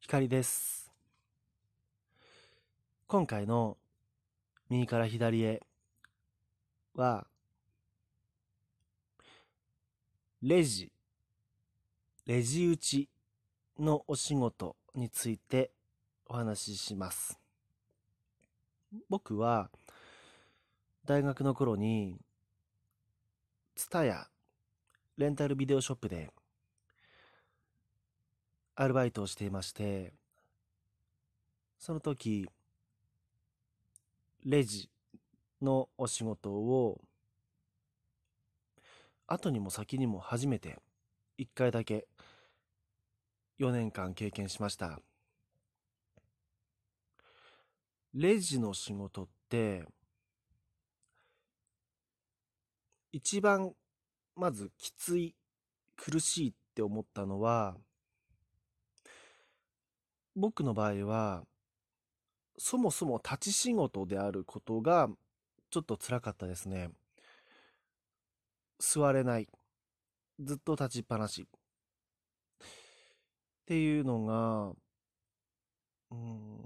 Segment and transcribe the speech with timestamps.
[0.00, 0.90] 光です。
[3.06, 3.76] 今回の
[4.68, 5.60] 右から左へ
[6.94, 7.26] は、
[10.42, 10.90] レジ、
[12.26, 13.08] レジ打ち
[13.78, 15.70] のお仕事について
[16.26, 17.38] お話しします。
[19.08, 19.70] 僕は
[21.04, 22.16] 大学の頃に、
[23.76, 24.26] ツタヤ
[25.18, 26.32] レンタルビデオショップで
[28.82, 30.14] アルバイトをしていまして、
[31.78, 32.48] その時、
[34.42, 34.88] レジ
[35.60, 36.98] のお仕事を、
[39.26, 40.78] 後にも先にも初めて
[41.38, 42.06] 1回だけ
[43.58, 44.98] 4年間経験しました。
[48.14, 49.84] レジの仕事って、
[53.12, 53.74] 一番
[54.36, 55.36] まずきつい、
[55.96, 57.76] 苦しいって思ったのは、
[60.36, 61.44] 僕の場合は、
[62.56, 65.08] そもそも立ち仕事であることが
[65.70, 66.90] ちょっと辛かったですね。
[68.78, 69.48] 座れない。
[70.40, 71.46] ずっと立ちっぱなし。
[71.46, 72.66] っ
[73.66, 74.72] ていうのが、
[76.10, 76.58] うん、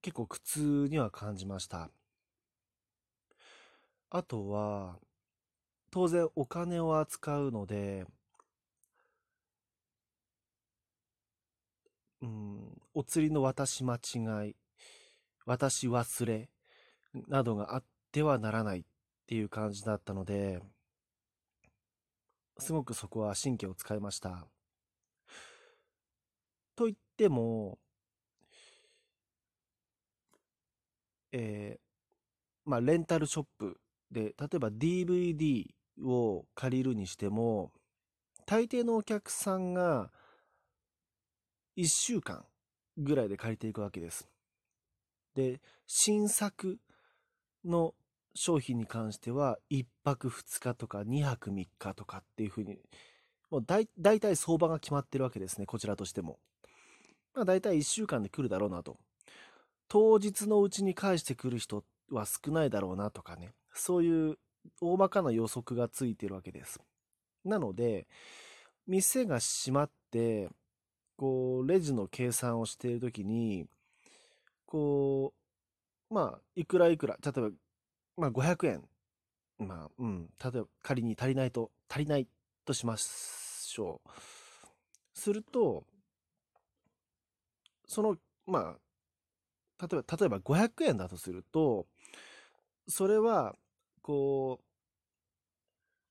[0.00, 1.90] 結構苦痛には感じました。
[4.10, 4.98] あとは、
[5.90, 8.06] 当然お金を扱うので、
[12.22, 14.56] うん、お釣りの渡し間違い、
[15.46, 16.50] 渡し忘れ
[17.28, 18.84] などがあってはならないっ
[19.24, 20.60] ていう感じだったので、
[22.58, 24.48] すごくそこは神経を使いました。
[26.74, 27.78] と言っても、
[31.30, 31.80] えー
[32.68, 33.78] まあ、レンタルショップ
[34.10, 35.66] で、例えば DVD
[36.04, 37.70] を借りるにしても、
[38.44, 40.10] 大抵のお客さんが
[41.76, 42.44] 1週間
[42.98, 44.28] ぐらいで借りていくわけです。
[45.34, 46.78] で、新作
[47.64, 47.94] の
[48.34, 52.78] 商品に関しては1泊2日とか2泊3日とかっていうふうに、
[53.50, 53.86] もう大
[54.20, 56.38] 体相場が決まってるわけですね、こちらとしても。
[57.34, 58.98] まあ大体1週間で来るだろうなと。
[59.88, 64.38] 当日のうちに返してくる人は少ないだろうなとかね、そういう
[64.80, 66.80] 大まかな予測がついてるわけです。
[67.44, 68.06] なので、
[68.86, 70.50] 店が閉まって、
[71.18, 73.66] こう、レジの計算をしているときに、
[74.64, 75.34] こ
[76.10, 77.50] う、まあ、いくらいくら、例えば、
[78.16, 78.88] まあ、500円。
[79.58, 82.28] まあ、うん、例えば仮に足りないと、足りない
[82.64, 84.10] としましょう。
[85.12, 85.84] すると、
[87.88, 88.76] その、ま
[89.80, 91.86] あ、例えば、例えば500円だとすると、
[92.86, 93.56] それは、
[94.02, 94.60] こ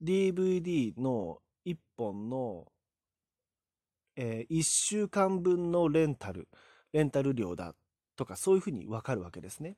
[0.00, 2.66] う、DVD の1本の、
[4.20, 6.48] え1週間分のレンタル、
[6.92, 7.74] レンタル料だ
[8.16, 9.76] とか、そういうふうにわかるわけですね。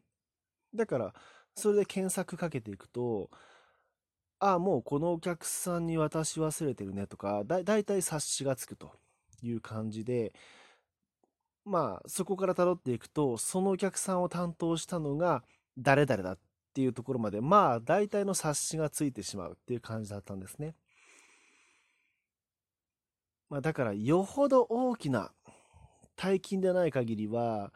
[0.74, 1.14] だから、
[1.54, 3.30] それで検索かけていくと、
[4.38, 8.92] ああ、もうこのお客さんに渡し忘れてるねとか、だ、だいたい察しがつくと
[9.42, 10.32] いう感じで、
[11.66, 15.44] まあ、そこから辿っていくと、そのお客さんを担当したのが
[15.76, 16.38] 誰々だっ
[16.72, 20.74] ていうところまで、まあ、大体の察しがついてしまうっていう感じだったんですね。
[23.50, 25.32] まあ、だから、よほど大きな
[26.16, 27.72] 大金でない限りは、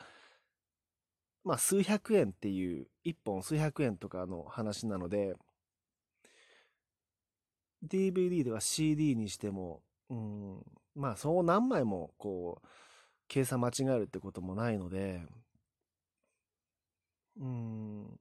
[1.44, 5.34] まあ、数百円っていう、一本数百円とかの話なので、
[7.86, 10.62] DVD では CD にしても、うん、
[10.94, 12.68] まあ、そう何枚も、こう、
[13.26, 15.22] 計算間違えるってこともないので、
[17.36, 18.20] うん、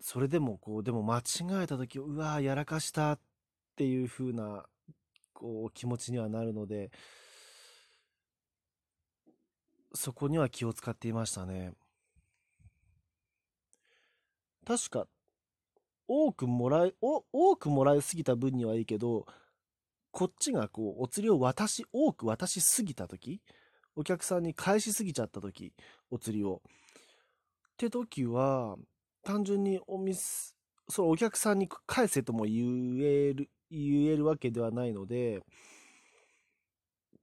[0.00, 3.20] それでも、こう、でも間違えた時、うわーやらかしたっ
[3.78, 4.66] ていう風な、
[5.32, 6.90] こう、気持ちにはなるので、
[9.94, 11.74] そこには気を使っていましたね。
[14.66, 15.06] 確か、
[16.08, 19.26] 多くもらい、お、多くもらいすぎた分にはいいけど、
[20.10, 23.40] こっちがこう、お釣りを渡し、多く渡しすぎたとき、
[23.94, 25.72] お客さんに返しすぎちゃったとき、
[26.10, 26.62] お釣りを。
[26.64, 26.70] っ
[27.76, 28.76] て時は、
[29.22, 30.56] 単純にお店、
[30.88, 35.42] そのお客さんに返せとも言える、言えるわけではないので、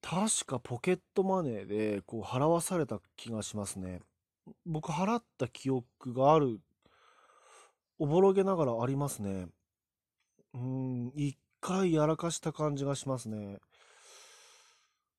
[0.02, 4.02] 確かポケットマネーでこう払わされた気がしますね。
[4.66, 6.60] 僕払った記憶がある、
[7.98, 9.48] おぼろげながらありますね。
[10.54, 13.58] うん、一回やらかした感じがしますね。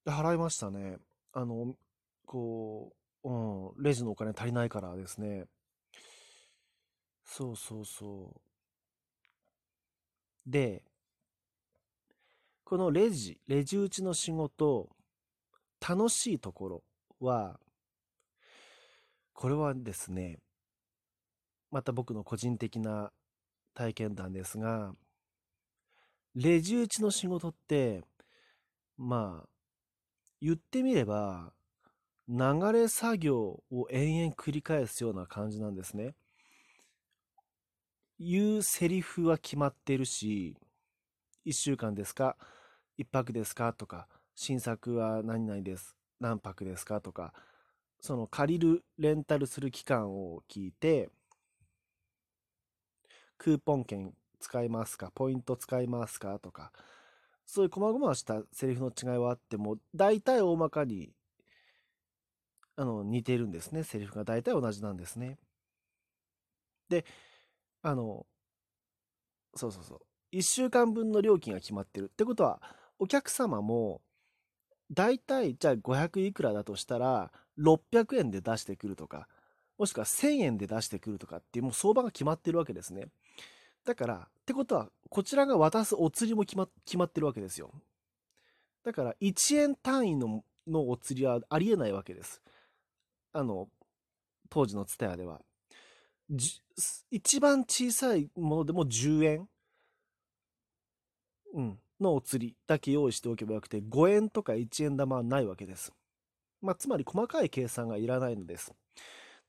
[0.04, 0.98] で、払いましたね。
[1.32, 1.74] あの、
[2.24, 2.92] こ
[3.24, 5.46] う、うん、レジのお金足りないからですね。
[7.24, 8.32] そうそうそ
[10.46, 10.50] う。
[10.50, 10.84] で、
[12.66, 14.90] このレジ、レジ打ちの仕事、
[15.88, 16.82] 楽しいところ
[17.20, 17.60] は、
[19.34, 20.40] これはですね、
[21.70, 23.12] また僕の個人的な
[23.72, 24.96] 体験談ですが、
[26.34, 28.02] レジ打ちの仕事って、
[28.98, 29.48] まあ、
[30.40, 31.52] 言ってみれば、
[32.28, 36.16] 流れ作業を延々繰り返すような感じなんですね。
[38.18, 40.56] 言うセリフは決まってるし、
[41.44, 42.36] 1週間ですか？
[42.98, 43.72] ?1 泊ですか？
[43.72, 45.96] とか、新作は何々です？
[46.20, 47.00] 何泊ですか？
[47.00, 47.32] とか、
[48.00, 51.10] その借りる、レンタルする期間を聞いて、
[53.38, 55.10] クーポン券使いますか？
[55.14, 56.38] ポイント使いますか？
[56.38, 56.72] とか、
[57.46, 61.12] そういう細々したセリフの違いはあっても、大体大まかに、
[62.76, 63.84] あの、似てるんですね。
[63.84, 65.38] セリフが大体同じなんですね。
[66.88, 67.04] で、
[67.82, 68.26] あの、
[69.54, 70.00] そうそうそう。
[70.32, 72.06] 1週間分の料金が決まってる。
[72.06, 72.60] ってことは、
[72.98, 74.00] お客様も、
[74.90, 79.28] 大体、じゃあ500いくらだとしたら、600円で出してくるとか、
[79.78, 83.08] もしくは1000円で出してくるとかっていう、もう相場が決まってるわけですね。
[83.84, 87.72] だから、ってことは、こちらが渡すお釣りも決ま決まってるわけですよ。
[88.84, 92.42] だから、1円単位ののお釣りはありえないわけです。
[93.32, 93.68] あの、
[94.48, 95.40] 当時のツタヤでは。
[97.10, 99.48] 一番小さいものでも10円、
[101.54, 105.92] うん、のお釣りだけ用意しておけばよくて、5円とか1円玉はないわけです。
[106.60, 108.72] まあ、つまり細かい計算がいらないのです。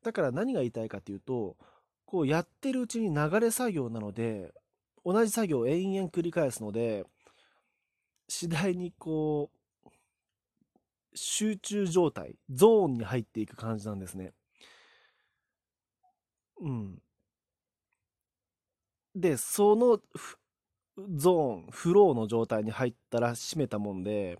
[0.03, 1.57] だから何が言いたいかというと、
[2.05, 4.53] こうやってるうちに流れ作業なので、
[5.05, 7.05] 同じ作業を延々繰り返すので、
[8.27, 9.49] 次第にこ
[9.85, 9.89] う、
[11.15, 14.33] 集中状態、ゾーンに入っていく感じなんですね。
[16.59, 17.01] うん。
[19.15, 19.99] で、その
[20.97, 24.39] ゾーン、フローの状態に入ったら閉めたもんで、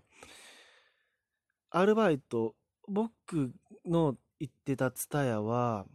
[1.70, 2.54] アルバイト、
[2.88, 3.52] 僕
[3.84, 5.86] の行ってたツタヤは、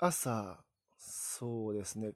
[0.00, 0.58] 朝、
[0.98, 2.12] そうですね。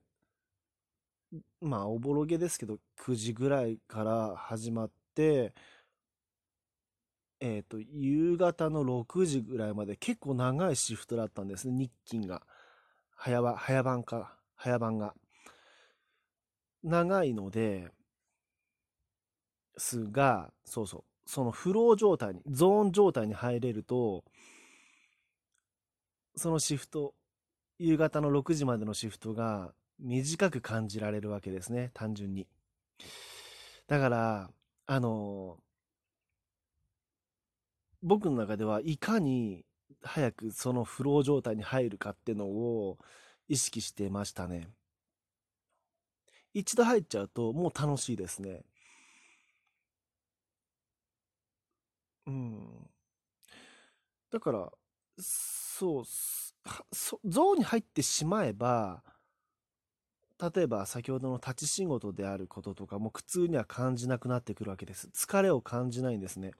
[1.60, 5.54] まあ、おぼろげですけど、9時ぐらいから始まって、
[7.40, 12.42] えっ、と、夕方の6時ぐらいまで結構長いシフトだったんですね、日勤が。
[13.14, 15.14] 早、早番か、早番が。
[16.82, 17.90] 長いので、
[19.76, 24.24] すが、そうそう、そのフロー状態に、ゾーン状態に入れると、
[26.36, 27.14] そのシフト、
[27.78, 32.46] 夕方の6時までのシフトが短く感じられるわけですね、単純に。
[33.86, 34.50] だから、
[34.86, 35.58] あの、
[38.02, 39.64] 僕の中ではいかに
[40.02, 42.98] 早くそのフロー状態に入るかっていうのを
[43.48, 44.68] 意識してましたね。
[46.54, 48.62] 一度入っちゃうともう楽しいですね。
[52.26, 52.88] うん。
[54.30, 54.70] だから、
[55.18, 59.02] そう、ゾーンに入ってしまえば、
[60.40, 65.08] 例えば先ほどの立ち仕事であることとかも苦痛には感じなくなってくるわけです。
[65.08, 66.52] 疲れを感じないんですね。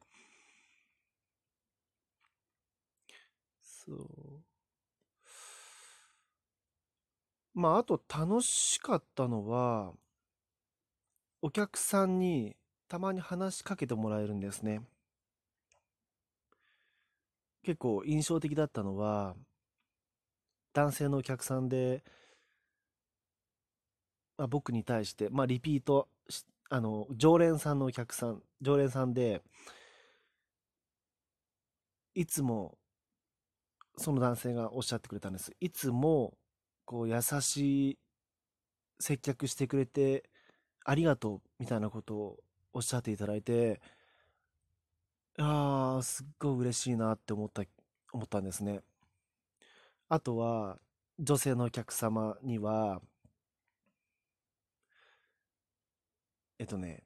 [3.63, 4.38] そう。
[7.59, 9.93] まあ、あと楽しかったのは、
[11.43, 12.57] お客さんに
[12.87, 14.81] たまに話しかけてもらえるんですね。
[17.65, 19.35] 結構印象的だったのは、
[20.73, 22.05] 男性のお客さんで、
[24.37, 26.09] まあ、僕に対して、まあ、リピート
[26.71, 29.43] あの、常連さんのお客さん、常連さんで、
[32.15, 32.79] いつも、
[33.97, 35.53] その男性がおっしゃってくれたんです。
[35.59, 36.38] いつも、
[36.89, 37.99] こう、優しい
[38.99, 40.31] 接客してくれて、
[40.87, 42.39] ありがとう、みたいなことを
[42.73, 43.83] おっしゃっていただいて、
[45.39, 47.63] ああ、すっごい嬉しいなって思った、
[48.13, 48.81] 思ったんですね。
[50.09, 50.79] あとは、
[51.19, 53.03] 女性のお客様には、
[56.59, 57.05] えっとね、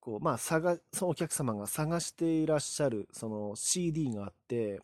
[0.00, 4.82] こう、まあ、探、そのお客様が探していらっしゃる、その CD があって、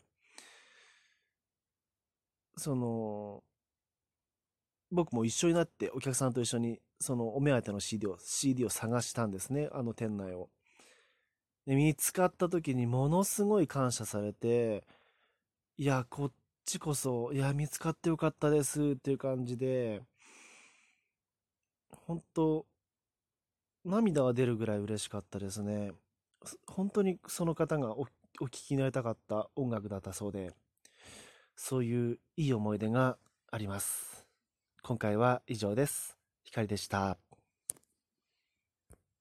[2.57, 3.43] その、
[4.91, 10.49] 僕も一緒になってお客さんと一緒にそのお目当ての CD を CD を探したんですねあの店内を。
[11.65, 14.83] で見つかった時にものすごい感謝されて
[15.77, 16.31] いやこっ
[16.65, 20.01] ちこそいや見つかってよかったですっていう感じで
[22.07, 22.65] 本当
[23.85, 25.91] 涙が出るぐらい嬉しかったですね。
[26.67, 28.07] 本当にその方がお
[28.41, 30.53] お聞きになりたかった音楽だったそうで
[31.55, 33.17] そういういい思い出が
[33.51, 34.18] あります。
[34.81, 36.17] 今回は以上です。
[36.43, 37.17] 光でした。